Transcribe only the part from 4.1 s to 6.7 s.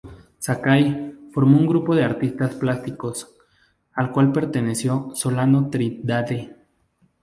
cual perteneció Solano Trindade.